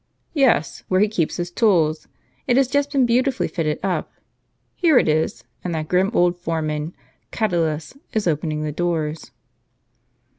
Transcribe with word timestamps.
"Yes, 0.47 0.81
where 0.87 0.99
he 0.99 1.07
keeps 1.07 1.37
his 1.37 1.51
tools; 1.51 2.07
it 2.47 2.57
has 2.57 2.67
just 2.67 2.91
been 2.91 3.05
beautifully 3.05 3.47
fitted 3.47 3.79
up. 3.83 4.11
Here 4.73 4.97
it 4.97 5.07
is, 5.07 5.43
and 5.63 5.75
that 5.75 5.89
grim 5.89 6.09
old 6.11 6.39
foreman, 6.39 6.95
Catulus, 7.29 7.95
is 8.11 8.25
opening 8.25 8.63
the 8.63 8.71
doors." 8.71 9.29